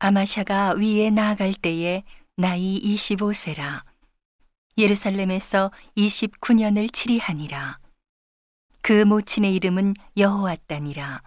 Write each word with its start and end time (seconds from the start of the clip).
아마샤가 0.00 0.74
위에 0.74 1.10
나아갈 1.10 1.54
때에 1.54 2.04
나이 2.36 2.80
25세라. 2.80 3.82
예루살렘에서 4.76 5.72
29년을 5.96 6.92
치리하니라. 6.92 7.80
그 8.80 8.92
모친의 9.04 9.52
이름은 9.56 9.94
여호와따니라. 10.16 11.20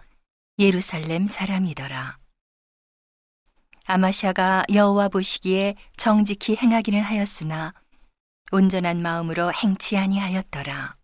예루살렘 0.58 1.26
사람이더라. 1.26 2.16
아마샤가 3.84 4.64
여호와 4.72 5.08
보시기에 5.08 5.74
정직히 5.98 6.56
행하기는 6.56 7.02
하였으나 7.02 7.74
온전한 8.52 9.02
마음으로 9.02 9.52
행치 9.52 9.98
아니하였더라. 9.98 10.96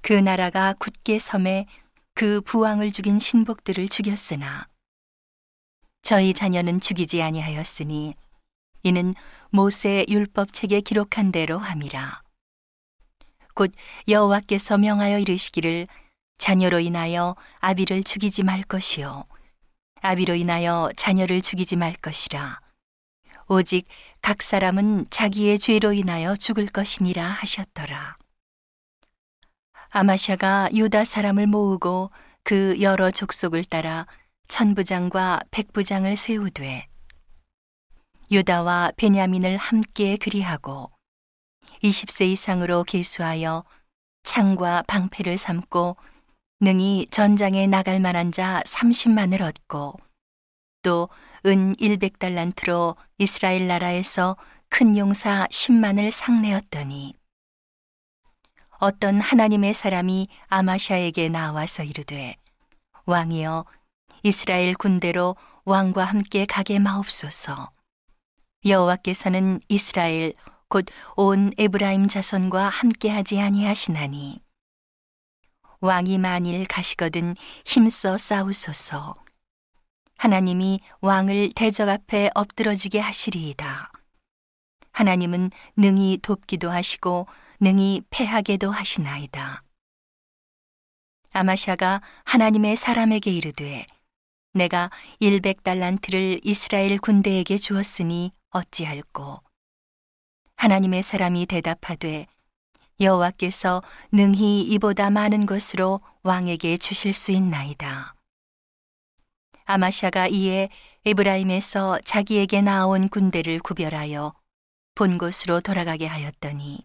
그 0.00 0.14
나라가 0.14 0.72
굳게 0.78 1.18
섬에 1.18 1.66
그 2.14 2.40
부왕을 2.40 2.92
죽인 2.92 3.18
신복들을 3.18 3.88
죽였으나 3.88 4.68
저희 6.08 6.32
자녀는 6.32 6.80
죽이지 6.80 7.22
아니하였으니 7.22 8.14
이는 8.82 9.12
모세 9.50 10.06
율법 10.08 10.54
책에 10.54 10.80
기록한 10.80 11.32
대로 11.32 11.58
함이라. 11.58 12.22
곧 13.52 13.72
여호와께서 14.08 14.78
명하여 14.78 15.18
이르시기를 15.18 15.86
자녀로 16.38 16.80
인하여 16.80 17.36
아비를 17.60 18.04
죽이지 18.04 18.42
말 18.42 18.62
것이요 18.62 19.26
아비로 20.00 20.34
인하여 20.36 20.90
자녀를 20.96 21.42
죽이지 21.42 21.76
말 21.76 21.92
것이라. 21.92 22.58
오직 23.48 23.86
각 24.22 24.40
사람은 24.40 25.08
자기의 25.10 25.58
죄로 25.58 25.92
인하여 25.92 26.36
죽을 26.36 26.64
것이니라 26.64 27.22
하셨더라. 27.22 28.16
아마샤가 29.90 30.70
유다 30.72 31.04
사람을 31.04 31.48
모으고 31.48 32.10
그 32.44 32.80
여러 32.80 33.10
족속을 33.10 33.64
따라 33.64 34.06
천부장과 34.48 35.40
백부장을 35.50 36.16
세우되 36.16 36.88
유다와 38.30 38.92
베냐민을 38.96 39.56
함께 39.56 40.16
그리하고 40.16 40.90
20세 41.82 42.26
이상으로 42.26 42.84
계수하여 42.84 43.64
창과 44.24 44.82
방패를 44.86 45.38
삼고 45.38 45.96
능히 46.60 47.06
전장에 47.10 47.66
나갈 47.66 48.00
만한 48.00 48.32
자 48.32 48.62
30만을 48.66 49.40
얻고 49.42 49.94
또 50.82 51.08
은 51.46 51.74
100달란트로 51.76 52.96
이스라엘 53.18 53.68
나라에서 53.68 54.36
큰 54.68 54.96
용사 54.96 55.46
10만을 55.50 56.10
상내었더니 56.10 57.14
어떤 58.80 59.20
하나님의 59.20 59.74
사람이 59.74 60.28
아마샤에게 60.48 61.28
나와서 61.28 61.84
이르되 61.84 62.36
왕이여 63.06 63.64
이스라엘 64.22 64.74
군대로 64.74 65.36
왕과 65.64 66.04
함께 66.04 66.46
가게 66.46 66.78
마옵소서. 66.78 67.70
여호와께서는 68.64 69.60
이스라엘 69.68 70.34
곧 70.68 70.86
온 71.16 71.50
에브라임 71.56 72.08
자손과 72.08 72.68
함께하지 72.68 73.40
아니하시나니. 73.40 74.40
왕이 75.80 76.18
만일 76.18 76.66
가시거든 76.66 77.34
힘써 77.64 78.18
싸우소서. 78.18 79.16
하나님이 80.18 80.80
왕을 81.00 81.52
대적 81.54 81.88
앞에 81.88 82.28
엎드러지게 82.34 82.98
하시리이다. 82.98 83.92
하나님은 84.90 85.50
능히 85.76 86.18
돕기도 86.20 86.70
하시고 86.70 87.28
능히 87.60 88.02
패하게도 88.10 88.70
하시나이다. 88.70 89.62
아마샤가 91.32 92.02
하나님의 92.24 92.76
사람에게 92.76 93.30
이르되 93.30 93.86
내가 94.52 94.90
100달란트를 95.40 96.40
이스라엘 96.42 96.98
군대에게 96.98 97.56
주었으니 97.58 98.32
어찌할꼬 98.50 99.40
하나님의 100.56 101.02
사람이 101.02 101.46
대답하되 101.46 102.26
여호와께서 103.00 103.82
능히 104.10 104.62
이보다 104.62 105.10
많은 105.10 105.46
것으로 105.46 106.00
왕에게 106.24 106.78
주실 106.78 107.12
수 107.12 107.30
있나이다. 107.30 108.14
아마샤가 109.66 110.26
이에 110.28 110.68
에브라임에서 111.04 112.00
자기에게 112.04 112.62
나온 112.62 113.08
군대를 113.08 113.60
구별하여 113.60 114.34
본 114.94 115.18
곳으로 115.18 115.60
돌아가게 115.60 116.06
하였더니 116.06 116.84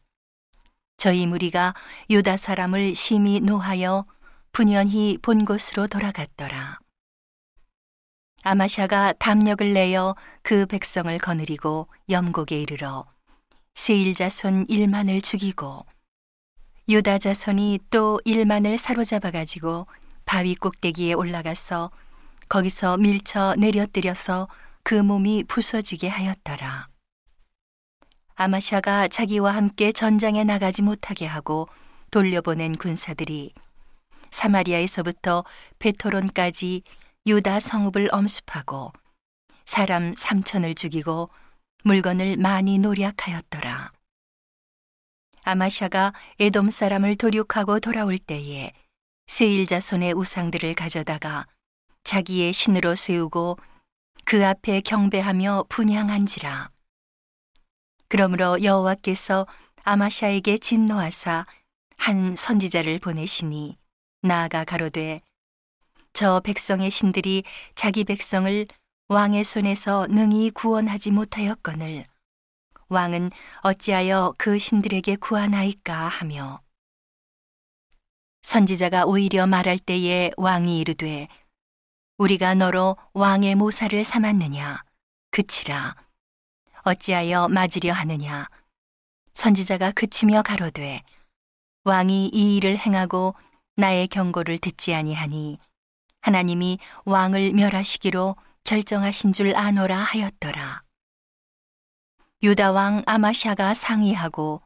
저희 0.97 1.25
무리가 1.25 1.73
유다 2.09 2.37
사람을 2.37 2.93
심히 2.93 3.39
노하여 3.39 4.05
분연히 4.51 5.17
본 5.21 5.45
곳으로 5.45 5.87
돌아갔더라. 5.87 6.82
아마샤가 8.45 9.13
담력을 9.19 9.73
내어 9.73 10.15
그 10.41 10.65
백성을 10.65 11.17
거느리고 11.17 11.87
염곡에 12.09 12.59
이르러 12.59 13.05
세일 13.73 14.15
자손 14.15 14.67
1만을 14.67 15.23
죽이고 15.23 15.85
유다 16.89 17.19
자손이 17.19 17.79
또 17.89 18.19
1만을 18.25 18.77
사로잡아 18.77 19.31
가지고 19.31 19.87
바위 20.25 20.55
꼭대기에 20.55 21.13
올라가서 21.13 21.89
거기서 22.49 22.97
밀쳐 22.97 23.55
내려뜨려서 23.57 24.49
그 24.83 24.95
몸이 24.95 25.45
부서지게 25.45 26.09
하였더라. 26.09 26.89
아마샤가 28.35 29.07
자기와 29.07 29.55
함께 29.55 29.93
전장에 29.93 30.43
나가지 30.43 30.81
못하게 30.81 31.25
하고 31.25 31.69
돌려보낸 32.11 32.75
군사들이 32.75 33.53
사마리아에서부터 34.31 35.45
베토론까지 35.79 36.83
유다 37.25 37.61
성읍을 37.61 38.09
엄습하고 38.11 38.91
사람 39.63 40.13
삼천을 40.13 40.75
죽이고 40.75 41.29
물건을 41.85 42.35
많이 42.35 42.77
노략하였더라. 42.79 43.93
아마샤가 45.43 46.13
에돔 46.39 46.69
사람을 46.69 47.15
도륙하고 47.15 47.79
돌아올 47.79 48.17
때에 48.17 48.73
세일 49.27 49.67
자손의 49.67 50.13
우상들을 50.13 50.73
가져다가 50.73 51.47
자기의 52.03 52.51
신으로 52.51 52.95
세우고 52.95 53.57
그 54.25 54.45
앞에 54.45 54.81
경배하며 54.81 55.65
분향한지라. 55.69 56.71
그러므로 58.09 58.61
여호와께서 58.61 59.47
아마샤에게 59.83 60.57
진노하사 60.57 61.45
한 61.95 62.35
선지자를 62.35 62.99
보내시니 62.99 63.77
나아가 64.21 64.65
가로되 64.65 65.21
저 66.13 66.39
백성의 66.41 66.91
신들이 66.91 67.43
자기 67.73 68.03
백성을 68.03 68.67
왕의 69.07 69.43
손에서 69.43 70.05
능히 70.07 70.51
구원하지 70.51 71.09
못하였거늘 71.09 72.05
왕은 72.89 73.31
어찌하여 73.61 74.35
그 74.37 74.59
신들에게 74.59 75.15
구하나이까 75.15 76.07
하며 76.07 76.61
선지자가 78.43 79.05
오히려 79.05 79.47
말할 79.47 79.79
때에 79.79 80.31
왕이 80.37 80.79
이르되 80.79 81.27
우리가 82.17 82.53
너로 82.53 82.95
왕의 83.13 83.55
모사를 83.55 84.03
삼았느냐? 84.03 84.83
그치라. 85.31 85.95
어찌하여 86.83 87.47
맞으려 87.47 87.91
하느냐? 87.91 88.47
선지자가 89.33 89.91
그치며 89.91 90.43
가로되 90.43 91.01
왕이 91.85 92.27
이 92.27 92.57
일을 92.57 92.77
행하고 92.77 93.33
나의 93.75 94.07
경고를 94.07 94.59
듣지 94.59 94.93
아니하니 94.93 95.57
하나님이 96.23 96.79
왕을 97.03 97.51
멸하시기로 97.51 98.37
결정하신 98.63 99.33
줄 99.33 99.55
아노라 99.57 99.97
하였더라. 99.97 100.83
유다 102.41 102.71
왕 102.71 103.03
아마샤가 103.05 103.73
상의하고 103.73 104.61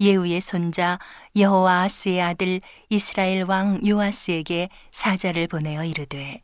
예후의 0.00 0.40
손자 0.40 0.98
여호아스의 1.36 2.22
아들 2.22 2.62
이스라엘 2.88 3.42
왕 3.42 3.86
요아스에게 3.86 4.70
사자를 4.90 5.48
보내어 5.48 5.84
이르되 5.84 6.42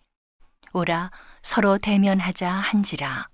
오라 0.75 1.11
서로 1.43 1.79
대면하자 1.79 2.51
한지라. 2.51 3.29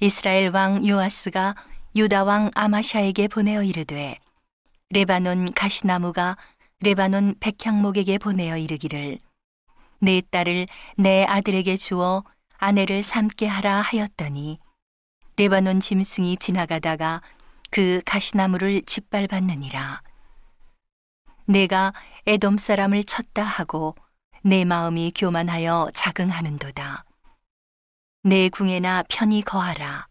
이스라엘 0.00 0.48
왕 0.48 0.86
요아스가 0.86 1.54
유다 1.94 2.24
왕 2.24 2.50
아마샤에게 2.54 3.28
보내어 3.28 3.62
이르되 3.64 4.18
레바논 4.88 5.52
가시나무가 5.52 6.38
레바논 6.80 7.34
백향목에게 7.38 8.16
보내어 8.16 8.56
이르기를 8.56 9.18
내 10.00 10.22
딸을 10.30 10.66
내 10.96 11.24
아들에게 11.24 11.76
주어 11.76 12.24
아내를 12.56 13.02
삼게 13.02 13.46
하라 13.46 13.82
하였더니 13.82 14.58
레바논 15.36 15.80
짐승이 15.80 16.38
지나가다가 16.38 17.22
그 17.70 18.00
가시나무를 18.04 18.82
짓밟았느니라. 18.82 20.02
내가 21.46 21.92
에돔 22.26 22.58
사람을 22.58 23.04
쳤다 23.04 23.42
하고 23.42 23.94
내 24.42 24.64
마음이 24.64 25.12
교만하여 25.14 25.90
자긍하는도다. 25.94 27.04
내 28.22 28.48
궁에나 28.48 29.04
편히 29.08 29.42
거하라. 29.42 30.06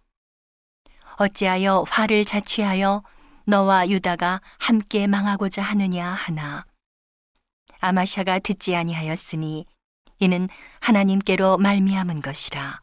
어찌하여 1.17 1.85
화를 1.89 2.25
자취하여 2.25 3.03
너와 3.45 3.89
유다가 3.89 4.41
함께 4.59 5.07
망하고자 5.07 5.61
하느냐 5.63 6.07
하나. 6.07 6.65
아마샤가 7.79 8.39
듣지 8.39 8.75
아니하였으니 8.75 9.65
이는 10.19 10.49
하나님께로 10.81 11.57
말미암은 11.57 12.21
것이라. 12.21 12.81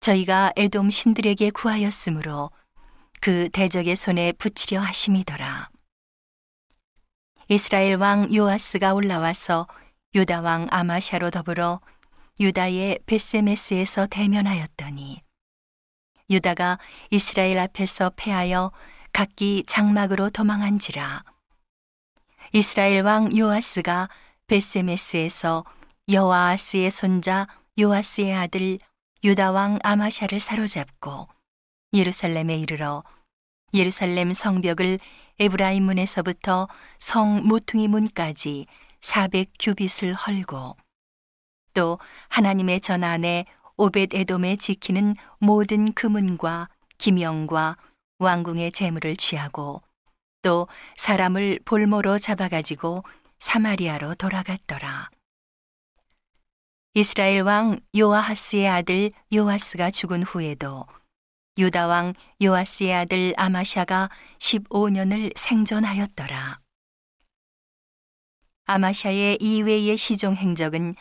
저희가 0.00 0.52
에돔 0.56 0.90
신들에게 0.90 1.50
구하였으므로 1.50 2.50
그 3.20 3.48
대적의 3.52 3.96
손에 3.96 4.32
붙이려 4.32 4.80
하심이더라. 4.80 5.70
이스라엘 7.48 7.94
왕 7.94 8.32
요아스가 8.34 8.92
올라와서 8.94 9.68
유다 10.14 10.40
왕 10.40 10.66
아마샤로 10.70 11.30
더불어 11.30 11.80
유다의 12.40 13.00
베세메스에서 13.06 14.06
대면하였더니 14.06 15.22
유다가 16.28 16.78
이스라엘 17.10 17.58
앞에서 17.60 18.10
패하여 18.16 18.72
각기 19.12 19.62
장막으로 19.66 20.30
도망한지라 20.30 21.22
이스라엘 22.52 23.02
왕 23.02 23.36
요아스가 23.36 24.08
베세메스에서 24.48 25.64
여호아스의 26.08 26.90
손자 26.92 27.48
요아스의 27.80 28.32
아들 28.32 28.78
유다 29.24 29.50
왕 29.50 29.80
아마샤를 29.82 30.38
사로잡고 30.38 31.26
예루살렘에 31.92 32.56
이르러 32.56 33.02
예루살렘 33.74 34.32
성벽을 34.32 35.00
에브라임 35.40 35.82
문에서부터 35.82 36.68
성 37.00 37.44
모퉁이 37.44 37.88
문까지 37.88 38.66
400 39.00 39.50
규빗을 39.58 40.14
헐고 40.14 40.76
또 41.74 41.98
하나님의 42.28 42.80
전 42.80 43.02
안에 43.02 43.44
오벳 43.76 44.14
에돔에 44.14 44.56
지키는 44.56 45.16
모든 45.40 45.92
금은과 45.92 46.68
기명과 46.98 47.76
왕궁의 48.20 48.70
재물을 48.70 49.16
취하고 49.16 49.82
또 50.42 50.68
사람을 50.96 51.58
볼모로 51.64 52.18
잡아가지고 52.18 53.02
사마리아로 53.40 54.14
돌아갔더라. 54.14 55.10
이스라엘 56.98 57.42
왕 57.42 57.78
요아하스의 57.94 58.66
아들 58.68 59.10
요아스가 59.30 59.90
죽은 59.90 60.22
후에도 60.22 60.86
유다 61.58 61.88
왕 61.88 62.14
요아스의 62.42 62.94
아들 62.94 63.34
아마샤가 63.36 64.08
15년을 64.38 65.36
생존하였더라. 65.36 66.58
아마샤의 68.64 69.36
이외의 69.42 69.94
시종 69.98 70.36
행적은 70.36 70.94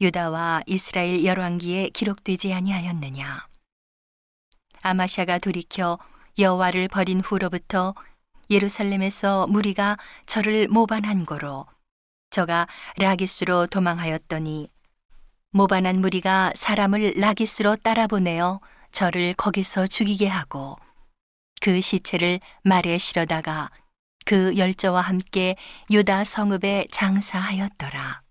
유다와 0.00 0.62
이스라엘 0.66 1.24
열왕기에 1.24 1.88
기록되지 1.88 2.54
아니하였느냐. 2.54 3.48
아마샤가 4.82 5.40
돌이켜 5.40 5.98
여호와를 6.38 6.86
버린 6.86 7.18
후로부터 7.18 7.96
예루살렘에서 8.50 9.48
무리가 9.48 9.98
저를 10.26 10.68
모반한 10.68 11.26
거로 11.26 11.66
저가 12.30 12.68
라기스로 12.98 13.66
도망하였더니 13.66 14.68
모반한 15.52 16.00
무리가 16.00 16.52
사람을 16.54 17.14
라기스로 17.16 17.76
따라보내어 17.76 18.60
저를 18.92 19.34
거기서 19.34 19.88
죽이게 19.88 20.28
하고 20.28 20.76
그 21.60 21.80
시체를 21.80 22.38
말에 22.62 22.98
실어다가 22.98 23.70
그 24.24 24.56
열저와 24.56 25.00
함께 25.00 25.56
유다 25.90 26.22
성읍에 26.24 26.86
장사하였더라. 26.92 28.22